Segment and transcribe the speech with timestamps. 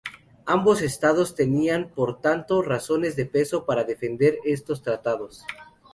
[0.47, 5.45] Ambos estados tenían, por tanto, razones de peso para defender estos tratados.